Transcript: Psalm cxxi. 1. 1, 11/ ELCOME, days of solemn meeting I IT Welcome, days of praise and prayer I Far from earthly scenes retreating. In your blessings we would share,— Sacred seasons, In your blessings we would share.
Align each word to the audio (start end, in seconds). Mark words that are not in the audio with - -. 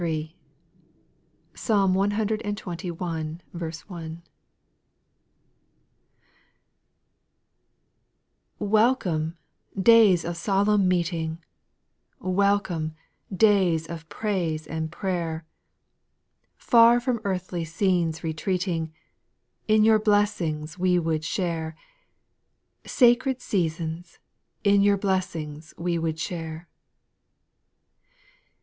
Psalm 1.53 1.93
cxxi. 1.93 2.91
1. 2.91 2.97
1, 2.97 3.41
11/ 3.53 4.21
ELCOME, 8.67 9.37
days 9.79 10.25
of 10.25 10.35
solemn 10.35 10.87
meeting 10.87 11.37
I 12.19 12.27
IT 12.27 12.31
Welcome, 12.33 12.95
days 13.31 13.87
of 13.87 14.09
praise 14.09 14.65
and 14.65 14.91
prayer 14.91 15.45
I 15.45 15.45
Far 16.57 16.99
from 16.99 17.21
earthly 17.23 17.63
scenes 17.63 18.23
retreating. 18.23 18.91
In 19.67 19.83
your 19.83 19.99
blessings 19.99 20.79
we 20.79 20.97
would 20.97 21.23
share,— 21.23 21.77
Sacred 22.87 23.39
seasons, 23.39 24.17
In 24.63 24.81
your 24.81 24.97
blessings 24.97 25.75
we 25.77 25.99
would 25.99 26.17
share. 26.17 26.67